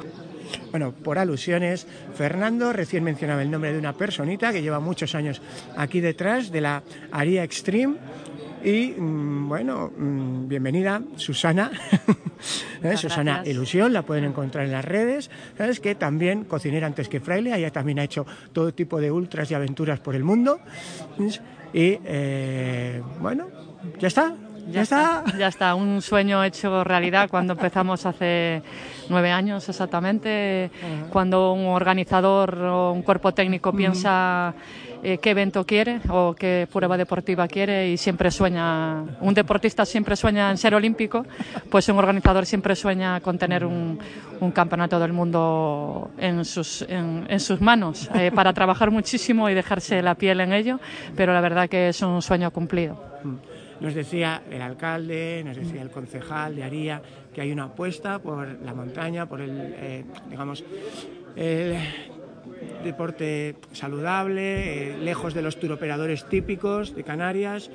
Bueno, 0.70 0.92
por 0.92 1.18
alusiones, 1.18 1.86
Fernando 2.16 2.72
recién 2.72 3.04
mencionaba 3.04 3.42
el 3.42 3.50
nombre 3.50 3.72
de 3.72 3.78
una 3.78 3.92
personita 3.92 4.52
que 4.52 4.62
lleva 4.62 4.80
muchos 4.80 5.14
años 5.14 5.40
aquí 5.76 6.00
detrás 6.00 6.50
de 6.50 6.60
la 6.60 6.82
Aria 7.12 7.44
Extreme 7.44 7.96
y 8.64 8.94
mm, 8.98 9.48
bueno, 9.48 9.92
mm, 9.96 10.48
bienvenida 10.48 11.02
Susana, 11.16 11.70
¿Eh? 12.82 12.96
Susana 12.96 13.42
Ilusión, 13.44 13.92
la 13.92 14.02
pueden 14.02 14.24
encontrar 14.24 14.64
en 14.64 14.72
las 14.72 14.84
redes, 14.84 15.30
¿sabes? 15.56 15.80
que 15.80 15.94
también 15.94 16.44
cocinera 16.44 16.86
antes 16.86 17.08
que 17.08 17.20
fraile, 17.20 17.56
ella 17.56 17.70
también 17.70 17.98
ha 17.98 18.04
hecho 18.04 18.26
todo 18.52 18.72
tipo 18.72 19.00
de 19.00 19.10
ultras 19.10 19.50
y 19.50 19.54
aventuras 19.54 20.00
por 20.00 20.14
el 20.14 20.24
mundo. 20.24 20.60
Y 21.72 21.98
eh, 22.04 23.02
bueno, 23.20 23.48
ya 23.98 24.08
está, 24.08 24.34
ya, 24.68 24.82
está. 24.82 25.24
Ya 25.38 25.48
está, 25.48 25.74
un 25.74 26.00
sueño 26.02 26.42
hecho 26.44 26.84
realidad 26.84 27.28
cuando 27.30 27.52
empezamos 27.54 28.06
hace 28.06 28.62
nueve 29.08 29.30
años 29.30 29.68
exactamente, 29.68 30.70
cuando 31.10 31.52
un 31.52 31.66
organizador 31.66 32.56
o 32.58 32.92
un 32.92 33.02
cuerpo 33.02 33.32
técnico 33.32 33.72
piensa 33.72 34.54
eh, 35.06 35.18
qué 35.18 35.32
evento 35.32 35.66
quiere 35.66 36.00
o 36.08 36.34
qué 36.34 36.66
prueba 36.72 36.96
deportiva 36.96 37.46
quiere 37.46 37.90
y 37.90 37.98
siempre 37.98 38.30
sueña, 38.30 39.04
un 39.20 39.34
deportista 39.34 39.84
siempre 39.84 40.16
sueña 40.16 40.50
en 40.50 40.56
ser 40.56 40.74
olímpico, 40.74 41.26
pues 41.70 41.86
un 41.90 41.98
organizador 41.98 42.46
siempre 42.46 42.74
sueña 42.74 43.20
con 43.20 43.36
tener 43.36 43.66
un, 43.66 43.98
un 44.40 44.50
campeonato 44.52 44.98
del 44.98 45.12
mundo 45.12 46.10
en 46.16 46.46
sus, 46.46 46.80
en, 46.88 47.26
en 47.28 47.38
sus 47.38 47.60
manos, 47.60 48.08
eh, 48.14 48.30
para 48.34 48.54
trabajar 48.54 48.90
muchísimo 48.90 49.50
y 49.50 49.54
dejarse 49.54 50.00
la 50.00 50.14
piel 50.14 50.40
en 50.40 50.54
ello, 50.54 50.80
pero 51.14 51.34
la 51.34 51.42
verdad 51.42 51.68
que 51.68 51.90
es 51.90 52.00
un 52.00 52.22
sueño 52.22 52.50
cumplido. 52.50 52.98
Nos 53.80 53.94
decía 53.94 54.42
el 54.50 54.62
alcalde, 54.62 55.42
nos 55.44 55.56
decía 55.56 55.82
el 55.82 55.90
concejal 55.90 56.56
de 56.56 56.64
Aría 56.64 57.02
que 57.32 57.40
hay 57.40 57.52
una 57.52 57.64
apuesta 57.64 58.18
por 58.18 58.60
la 58.62 58.74
montaña, 58.74 59.26
por 59.28 59.40
el, 59.40 59.74
eh, 59.76 60.04
digamos, 60.30 60.64
el 61.36 61.76
deporte 62.82 63.56
saludable, 63.72 64.92
eh, 64.92 64.98
lejos 64.98 65.34
de 65.34 65.42
los 65.42 65.58
turoperadores 65.58 66.28
típicos 66.28 66.94
de 66.94 67.04
Canarias 67.04 67.70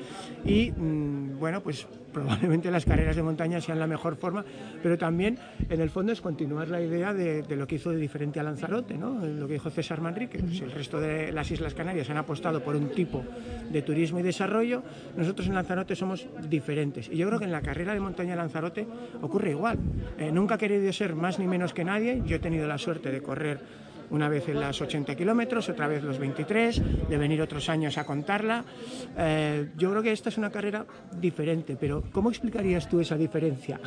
y, 0.46 0.72
mm, 0.72 1.39
bueno, 1.39 1.62
pues 1.62 1.88
probablemente 2.13 2.72
las 2.72 2.86
carreras 2.86 3.15
de 3.15 3.24
montaña 3.24 3.62
sean 3.62 3.79
la 3.79 3.88
mejor 3.88 4.15
forma, 4.15 4.43
pero 4.81 4.98
también 4.98 5.38
en 5.69 5.79
el 5.79 5.89
fondo 5.89 6.12
es 6.12 6.22
continuar 6.22 6.67
la 6.67 6.81
idea 6.81 7.13
de, 7.13 7.43
de 7.43 7.55
lo 7.55 7.67
que 7.67 7.75
hizo 7.75 7.91
de 7.91 7.98
diferente 7.98 8.39
a 8.39 8.43
Lanzarote, 8.43 8.98
¿no? 8.98 9.25
lo 9.25 9.48
que 9.48 9.53
dijo 9.53 9.69
César 9.69 10.01
Manrique, 10.01 10.39
si 10.51 10.63
el 10.63 10.72
resto 10.72 11.00
de 11.00 11.31
las 11.31 11.51
Islas 11.51 11.74
Canarias 11.74 12.10
han 12.10 12.17
apostado 12.17 12.63
por 12.63 12.75
un 12.75 12.89
tipo 12.89 13.24
de 13.69 13.81
turismo 13.81 14.19
y 14.19 14.24
desarrollo, 14.24 14.84
nosotros 15.15 15.48
en 15.48 15.55
Lanzarote 15.55 15.96
somos 15.96 16.27
diferentes. 16.50 17.10
Y 17.10 17.17
yo 17.17 17.27
creo 17.27 17.39
que 17.39 17.46
en 17.46 17.51
la 17.51 17.62
carrera 17.62 17.93
de 17.93 18.00
montaña 18.00 18.36
Lanzarote 18.36 18.88
ocurre 19.22 19.51
igual. 19.51 19.77
Eh, 20.17 20.31
nunca 20.31 20.55
he 20.55 20.58
querido 20.58 20.91
ser 20.91 21.15
más 21.15 21.39
ni 21.39 21.48
menos 21.48 21.74
que 21.74 21.84
nadie, 21.84 22.22
yo 22.25 22.38
he 22.38 22.39
tenido 22.39 22.67
la 22.67 22.77
suerte 22.77 23.12
de 23.12 23.22
correr 23.22 23.60
una 24.11 24.27
vez 24.29 24.47
en 24.49 24.59
las 24.59 24.81
80 24.81 25.15
kilómetros, 25.15 25.69
otra 25.69 25.87
vez 25.87 26.03
los 26.03 26.17
23, 26.17 27.07
de 27.09 27.17
venir 27.17 27.41
otros 27.41 27.69
años 27.69 27.97
a 27.97 28.05
contarla. 28.05 28.63
Eh, 29.17 29.69
yo 29.77 29.91
creo 29.91 30.01
que 30.03 30.11
esta 30.11 30.29
es 30.29 30.37
una 30.37 30.49
carrera 30.49 30.85
diferente, 31.19 31.77
pero 31.79 32.03
¿cómo 32.11 32.29
explicarías 32.29 32.87
tú 32.89 32.99
esa 32.99 33.15
diferencia? 33.15 33.79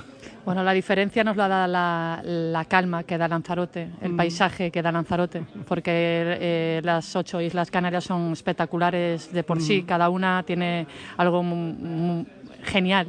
Bueno, 0.44 0.62
la 0.62 0.72
diferencia 0.72 1.24
nos 1.24 1.36
la 1.36 1.48
da 1.48 1.66
la, 1.68 2.20
la 2.24 2.64
calma 2.66 3.02
que 3.04 3.18
da 3.18 3.28
Lanzarote, 3.28 3.88
el 4.00 4.12
Mm. 4.12 4.16
paisaje 4.16 4.70
que 4.70 4.82
da 4.82 4.92
Lanzarote, 4.92 5.42
porque 5.66 5.90
eh, 5.92 6.80
las 6.84 7.14
ocho 7.16 7.40
Islas 7.40 7.70
Canarias 7.70 8.04
son 8.04 8.32
espectaculares 8.32 9.32
de 9.32 9.42
por 9.42 9.60
sí, 9.60 9.82
Mm. 9.82 9.86
cada 9.86 10.08
una 10.08 10.42
tiene 10.44 10.86
algo 11.16 11.42
genial, 12.64 13.08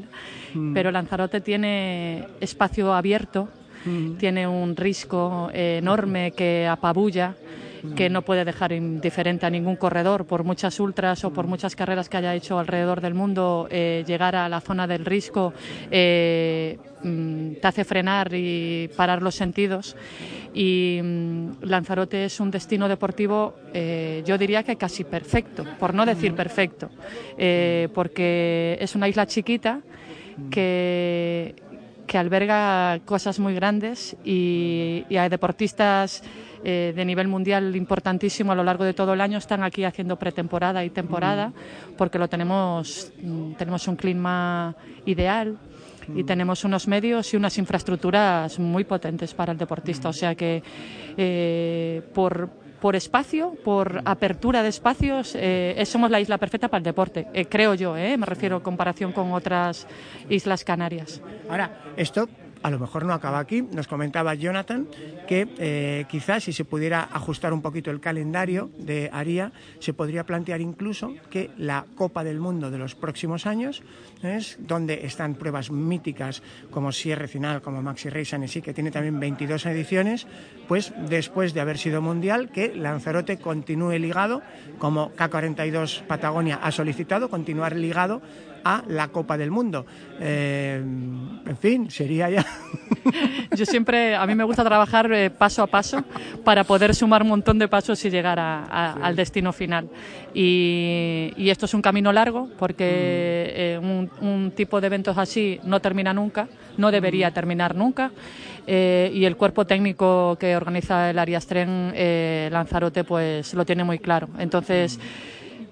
Mm. 0.53 0.74
pero 0.74 0.91
Lanzarote 0.91 1.41
tiene 1.41 2.27
espacio 2.39 2.93
abierto, 2.93 3.50
Mm. 3.86 4.18
tiene 4.18 4.48
un 4.48 4.75
risco 4.75 5.50
enorme 5.54 6.32
que 6.32 6.68
apabulla 6.68 7.36
que 7.96 8.10
no 8.10 8.22
puede 8.22 8.46
dejar 8.46 8.72
indiferente 8.72 9.46
a 9.46 9.50
ningún 9.50 9.75
corredor. 9.75 10.25
Por 10.25 10.44
muchas 10.44 10.80
ultras 10.80 11.24
o 11.25 11.34
por 11.34 11.48
muchas 11.48 11.75
carreras 11.75 12.10
que 12.10 12.18
haya 12.18 12.34
hecho 12.34 12.58
alrededor 12.58 13.02
del 13.02 13.13
mundo 13.13 13.68
eh, 13.70 14.04
llegar 14.08 14.36
a 14.36 14.48
la 14.48 14.62
zona 14.62 14.88
del 14.88 15.06
risco 15.06 15.54
eh, 15.92 16.78
mm, 17.04 17.56
te 17.62 17.68
hace 17.68 17.84
frenar 17.84 18.34
y 18.34 18.90
parar 18.96 19.22
los 19.22 19.36
sentidos. 19.36 19.96
Y 20.54 21.00
mm, 21.04 21.50
Lanzarote 21.62 22.25
es 22.25 22.40
un 22.40 22.52
destino 22.52 22.88
deportivo 22.88 23.56
eh, 23.74 24.24
yo 24.25 24.38
diría 24.38 24.63
que 24.63 24.75
casi 24.75 25.04
perfecto 25.04 25.66
por 25.80 25.94
no 25.94 26.06
decir 26.06 26.34
perfecto 26.36 26.90
porque 27.94 28.78
es 28.80 28.96
una 28.96 29.08
isla 29.08 29.25
chiquita 29.25 29.82
que 30.50 31.56
que 32.08 32.18
alberga 32.18 33.00
cosas 33.06 33.40
muy 33.40 33.54
grandes 33.54 34.16
y, 34.24 35.06
y 35.10 35.18
hay 35.18 35.30
deportistas 35.30 36.24
eh, 36.64 36.94
de 36.96 37.06
nivel 37.06 37.28
mundial 37.28 37.76
importantísimo 37.76 38.52
a 38.52 38.56
lo 38.56 38.64
largo 38.64 38.86
de 38.86 38.94
todo 38.94 39.14
el 39.14 39.22
año 39.22 39.38
están 39.38 39.64
aquí 39.64 39.84
haciendo 39.84 40.18
pretemporada 40.18 40.84
y 40.86 40.90
temporada 40.90 41.52
porque 41.98 42.18
lo 42.18 42.30
tenemos 42.30 43.12
mm, 43.22 43.54
tenemos 43.54 43.88
un 43.88 43.96
clima 43.98 44.76
ideal 45.06 45.58
y 46.16 46.24
tenemos 46.24 46.64
unos 46.64 46.88
medios 46.88 47.34
y 47.34 47.38
unas 47.38 47.58
infraestructuras 47.58 48.60
muy 48.60 48.84
potentes 48.84 49.34
para 49.34 49.52
el 49.52 49.58
deportista. 49.58 50.10
O 50.10 50.14
sea 50.14 50.36
que 50.36 50.62
eh, 51.18 52.02
por 52.14 52.50
por 52.84 52.98
espacio, 52.98 53.56
por 53.63 54.02
apertura 54.04 54.62
de 54.62 54.68
espacios, 54.68 55.36
eh, 55.36 55.74
eh, 55.78 55.86
somos 55.86 56.12
la 56.12 56.20
isla 56.20 56.38
perfecta 56.38 56.68
para 56.68 56.80
el 56.80 56.84
deporte, 56.84 57.28
eh, 57.34 57.46
creo 57.46 57.75
yo, 57.75 57.96
eh, 57.96 58.18
me 58.18 58.25
refiero 58.25 58.58
en 58.58 58.62
comparación 58.62 59.13
con 59.13 59.32
otras 59.32 59.88
islas 60.28 60.66
canarias. 60.66 61.22
Ahora, 61.50 61.80
esto 61.96 62.28
a 62.63 62.70
lo 62.70 62.79
mejor 62.79 63.05
no 63.05 63.13
acaba 63.13 63.39
aquí. 63.39 63.62
Nos 63.62 63.88
comentaba 63.88 64.34
Jonathan 64.34 64.88
que 65.27 65.48
eh, 65.60 66.05
quizás 66.10 66.46
si 66.46 66.53
se 66.53 66.65
pudiera 66.65 67.08
ajustar 67.12 67.53
un 67.53 67.62
poquito 67.62 67.91
el 67.91 68.00
calendario 68.00 68.72
de 68.77 69.10
Aria, 69.13 69.51
se 69.79 69.93
podría 69.93 70.25
plantear 70.25 70.62
incluso 70.62 71.13
que 71.29 71.51
la 71.58 71.86
Copa 71.96 72.24
del 72.24 72.39
Mundo 72.39 72.72
de 72.72 72.77
los 72.77 72.96
próximos 72.96 73.46
años, 73.46 73.84
¿es? 74.24 74.58
donde 74.60 75.05
están 75.05 75.36
pruebas 75.36 75.72
míticas 75.72 76.41
como 76.72 76.91
Sierra 76.91 77.27
Final, 77.27 77.62
como 77.62 77.82
Maxi 77.82 78.10
Race 78.10 78.36
Annecy, 78.36 78.62
que 78.62 78.74
tiene 78.74 78.91
también 78.91 79.20
22 79.20 79.65
ediciones, 79.65 80.25
pues 80.67 80.93
después 81.10 81.53
de 81.53 81.62
haber 81.62 81.77
sido 81.77 82.01
mundial, 82.01 82.50
que 82.50 82.74
Lanzarote 82.74 83.38
continúe 83.38 84.00
ligado, 84.00 84.41
como 84.79 85.12
K42 85.15 86.03
Patagonia 86.03 86.60
ha 86.63 86.72
solicitado, 86.72 87.29
continuar 87.29 87.75
ligado 87.75 88.22
a 88.63 88.84
la 88.88 89.10
Copa 89.10 89.38
del 89.38 89.51
Mundo. 89.51 89.86
Eh, 90.20 90.82
en 90.82 91.58
fin, 91.60 91.89
sería 91.89 92.29
ya. 92.29 92.46
Yo 93.55 93.65
siempre, 93.65 94.15
a 94.15 94.25
mí 94.25 94.36
me 94.36 94.43
gusta 94.43 94.63
trabajar 94.63 95.12
eh, 95.12 95.29
paso 95.29 95.63
a 95.63 95.67
paso 95.67 96.03
para 96.43 96.63
poder 96.63 96.96
sumar 96.96 97.22
un 97.24 97.29
montón 97.29 97.60
de 97.60 97.67
pasos 97.67 98.03
y 98.05 98.10
llegar 98.10 98.39
a, 98.39 98.63
a, 98.63 98.93
al 98.93 99.15
destino 99.15 99.51
final. 99.53 99.89
Y, 100.34 101.34
y, 101.38 101.50
esto 101.50 101.65
es 101.65 101.74
un 101.74 101.82
camino 101.82 102.12
largo 102.12 102.50
porque 102.58 102.86
eh, 103.55 103.79
un, 103.82 104.10
un, 104.22 104.51
tipo 104.51 104.82
de 104.82 104.88
eventos 104.88 105.17
así 105.17 105.60
no 105.63 105.79
termina 105.79 106.13
nunca, 106.13 106.48
no 106.77 106.91
debería 106.91 107.32
terminar 107.32 107.75
nunca. 107.75 108.12
Y 108.65 109.25
el 109.25 109.36
cuerpo 109.36 109.65
técnico 109.65 110.38
que 110.39 110.55
organiza 110.55 111.10
el 111.10 111.20
Ariastren 111.20 111.91
eh, 111.96 112.48
Lanzarote 112.50 113.03
pues 113.03 113.53
lo 113.53 113.65
tiene 113.65 113.84
muy 113.84 114.00
claro. 114.00 114.29
Entonces. 114.39 115.00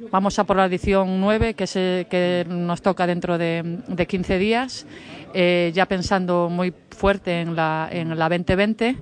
Vamos 0.09 0.39
a 0.39 0.45
por 0.45 0.57
la 0.57 0.65
edición 0.65 1.21
9, 1.21 1.53
que, 1.53 1.67
se, 1.67 2.07
que 2.09 2.45
nos 2.49 2.81
toca 2.81 3.05
dentro 3.05 3.37
de, 3.37 3.79
de 3.87 4.07
15 4.07 4.37
días, 4.39 4.85
eh, 5.33 5.71
ya 5.73 5.85
pensando 5.85 6.49
muy 6.49 6.73
fuerte 6.89 7.41
en 7.41 7.55
la, 7.55 7.87
en 7.91 8.17
la 8.17 8.27
2020 8.29 8.97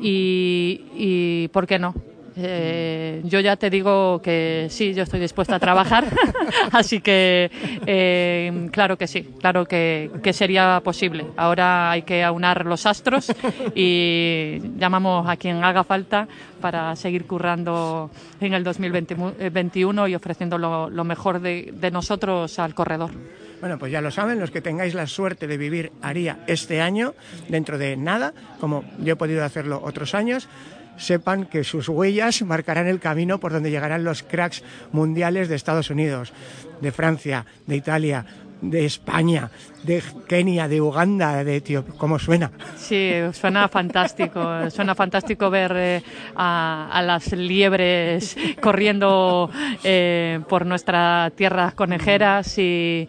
y, 0.00 0.84
y, 0.94 1.48
¿por 1.48 1.66
qué 1.66 1.78
no? 1.78 1.94
Eh, 2.36 3.22
yo 3.24 3.40
ya 3.40 3.56
te 3.56 3.70
digo 3.70 4.20
que 4.22 4.68
sí, 4.70 4.94
yo 4.94 5.02
estoy 5.02 5.20
dispuesta 5.20 5.56
a 5.56 5.58
trabajar, 5.58 6.06
así 6.72 7.00
que 7.00 7.50
eh, 7.86 8.68
claro 8.72 8.96
que 8.96 9.06
sí, 9.06 9.22
claro 9.40 9.66
que, 9.66 10.10
que, 10.22 10.32
sería 10.32 10.80
posible. 10.84 11.26
Ahora 11.36 11.90
hay 11.90 12.02
que 12.02 12.22
aunar 12.22 12.66
los 12.66 12.86
astros 12.86 13.32
y 13.74 14.60
llamamos 14.76 15.28
a 15.28 15.36
quien 15.36 15.62
haga 15.64 15.84
falta 15.84 16.28
para 16.60 16.94
seguir 16.96 17.26
currando 17.26 18.10
en 18.40 18.54
el 18.54 18.62
2021 18.62 20.08
y 20.08 20.14
ofreciendo 20.14 20.58
lo, 20.58 21.04
mejor 21.04 21.40
de, 21.40 21.70
de 21.72 21.90
nosotros 21.90 22.58
al 22.58 22.74
corredor. 22.74 23.10
Bueno, 23.60 23.78
pues 23.78 23.92
ya 23.92 24.00
lo 24.00 24.10
saben, 24.10 24.40
los 24.40 24.50
que 24.50 24.62
tengáis 24.62 24.94
la 24.94 25.06
suerte 25.06 25.46
de 25.46 25.58
vivir 25.58 25.92
Aría 26.00 26.38
este 26.46 26.80
año, 26.80 27.14
dentro 27.48 27.76
de 27.76 27.94
nada, 27.96 28.32
como 28.58 28.84
yo 28.98 29.12
he 29.12 29.16
podido 29.16 29.44
hacerlo 29.44 29.82
otros 29.84 30.14
años, 30.14 30.48
sepan 31.00 31.46
que 31.46 31.64
sus 31.64 31.88
huellas 31.88 32.42
marcarán 32.42 32.86
el 32.86 33.00
camino 33.00 33.40
por 33.40 33.52
donde 33.52 33.70
llegarán 33.70 34.04
los 34.04 34.22
cracks 34.22 34.62
mundiales 34.92 35.48
de 35.48 35.56
Estados 35.56 35.90
Unidos, 35.90 36.32
de 36.80 36.92
Francia, 36.92 37.46
de 37.66 37.76
Italia, 37.76 38.24
de 38.60 38.84
España, 38.84 39.50
de 39.84 40.02
Kenia, 40.28 40.68
de 40.68 40.82
Uganda, 40.82 41.42
de 41.42 41.56
Etiopía. 41.56 41.94
¿Cómo 41.96 42.18
suena? 42.18 42.50
Sí, 42.76 43.10
suena 43.32 43.68
fantástico. 43.68 44.70
Suena 44.70 44.94
fantástico 44.94 45.48
ver 45.48 45.72
eh, 45.74 46.02
a, 46.36 47.02
las 47.04 47.32
liebres 47.32 48.36
corriendo 48.60 49.50
eh, 49.82 50.40
por 50.48 50.66
nuestras 50.66 51.32
tierras 51.32 51.72
conejeras 51.72 52.58
y 52.58 53.08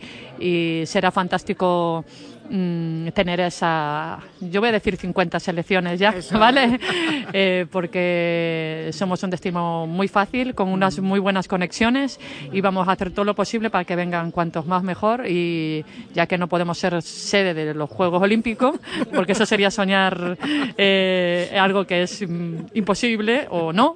será 0.85 1.11
fantástico 1.11 2.05
mm, 2.51 3.07
tener 3.09 3.39
esa, 3.39 4.19
yo 4.41 4.59
voy 4.59 4.69
a 4.69 4.73
decir 4.73 4.97
50 4.97 5.39
selecciones 5.39 5.99
ya, 5.99 6.09
Eso. 6.09 6.37
¿vale? 6.37 6.79
Eh, 7.33 7.65
porque 7.71 8.89
somos 8.91 9.23
un 9.23 9.29
destino 9.29 9.87
muy 9.87 10.07
fácil, 10.09 10.53
con 10.53 10.67
unas 10.67 10.99
muy 10.99 11.19
buenas 11.19 11.47
conexiones 11.47 12.19
y 12.51 12.59
vamos 12.59 12.87
a 12.87 12.91
hacer 12.91 13.11
todo 13.11 13.23
lo 13.23 13.35
posible 13.35 13.69
para 13.69 13.85
que 13.85 13.95
vengan 13.95 14.31
cuantos 14.31 14.65
más 14.65 14.83
mejor 14.83 15.27
y 15.27 15.85
ya 16.13 16.25
que 16.27 16.37
no 16.37 16.47
podemos 16.47 16.77
ser 16.77 17.01
sede 17.01 17.53
de 17.53 17.73
los 17.73 17.89
Juegos 17.89 18.21
Olímpicos, 18.21 18.79
porque 19.15 19.31
eso 19.31 19.45
sería 19.45 19.71
soñar 19.71 20.37
eh, 20.77 21.57
algo 21.59 21.85
que 21.85 22.03
es 22.03 22.27
mm, 22.27 22.65
imposible 22.73 23.47
o 23.49 23.71
no, 23.71 23.95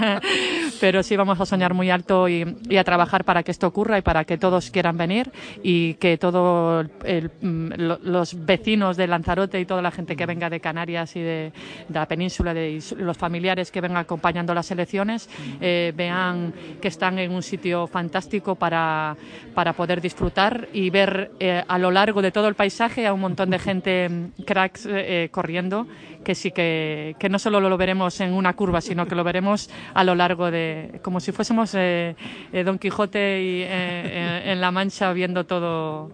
pero 0.80 1.02
sí 1.02 1.16
vamos 1.16 1.40
a 1.40 1.46
soñar 1.46 1.74
muy 1.74 1.90
alto 1.90 2.28
y, 2.28 2.56
y, 2.68 2.76
a 2.76 2.84
trabajar 2.84 3.24
para 3.24 3.42
que 3.42 3.52
esto 3.52 3.66
ocurra 3.68 3.98
y 3.98 4.02
para 4.02 4.24
que 4.24 4.36
todos 4.36 4.70
quieran 4.70 4.96
venir 4.96 5.30
y 5.62 5.94
que 5.94 6.18
todo 6.18 6.80
el, 6.80 7.30
el 7.42 7.83
los 7.88 8.44
vecinos 8.44 8.96
de 8.96 9.06
Lanzarote 9.06 9.60
y 9.60 9.64
toda 9.64 9.82
la 9.82 9.90
gente 9.90 10.16
que 10.16 10.26
venga 10.26 10.50
de 10.50 10.60
Canarias 10.60 11.16
y 11.16 11.20
de, 11.20 11.52
la 11.88 12.06
península, 12.06 12.54
de 12.54 12.82
los 12.96 13.16
familiares 13.16 13.70
que 13.70 13.80
vengan 13.80 13.98
acompañando 13.98 14.54
las 14.54 14.70
elecciones, 14.70 15.28
eh, 15.60 15.92
vean 15.96 16.52
que 16.80 16.88
están 16.88 17.18
en 17.18 17.32
un 17.32 17.42
sitio 17.42 17.86
fantástico 17.86 18.54
para, 18.54 19.16
para 19.54 19.72
poder 19.72 20.00
disfrutar 20.00 20.68
y 20.72 20.90
ver 20.90 21.32
eh, 21.40 21.62
a 21.66 21.78
lo 21.78 21.90
largo 21.90 22.22
de 22.22 22.30
todo 22.30 22.48
el 22.48 22.54
paisaje 22.54 23.06
a 23.06 23.12
un 23.12 23.20
montón 23.20 23.50
de 23.50 23.58
gente 23.58 24.08
mm, 24.08 24.42
cracks 24.44 24.86
eh, 24.90 25.28
corriendo 25.30 25.86
que 26.24 26.34
sí 26.34 26.52
que, 26.52 27.14
que, 27.18 27.28
no 27.28 27.38
solo 27.38 27.60
lo 27.60 27.76
veremos 27.76 28.18
en 28.20 28.32
una 28.32 28.54
curva, 28.54 28.80
sino 28.80 29.06
que 29.06 29.14
lo 29.14 29.24
veremos 29.24 29.68
a 29.92 30.04
lo 30.04 30.14
largo 30.14 30.50
de, 30.50 30.98
como 31.02 31.20
si 31.20 31.32
fuésemos 31.32 31.72
Don 31.72 32.78
Quijote 32.78 33.42
y, 33.42 33.62
en 33.62 34.58
La 34.58 34.70
Mancha 34.70 35.12
viendo 35.12 35.44
todo, 35.44 36.10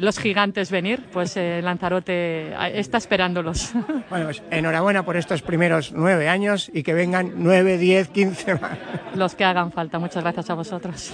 los 0.00 0.18
gigantes 0.20 0.70
venir, 0.70 0.99
pues 1.12 1.36
Lanzarote 1.36 2.54
está 2.78 2.98
esperándolos. 2.98 3.72
Bueno, 4.10 4.26
pues 4.26 4.42
enhorabuena 4.50 5.04
por 5.04 5.16
estos 5.16 5.42
primeros 5.42 5.92
nueve 5.92 6.28
años 6.28 6.70
y 6.72 6.82
que 6.82 6.94
vengan 6.94 7.32
nueve, 7.36 7.78
diez, 7.78 8.08
quince 8.08 8.54
más. 8.54 8.76
Los 9.14 9.34
que 9.34 9.44
hagan 9.44 9.70
falta. 9.70 9.98
Muchas 9.98 10.22
gracias 10.22 10.50
a 10.50 10.54
vosotros. 10.54 11.12